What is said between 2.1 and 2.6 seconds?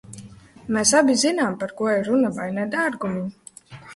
runa, vai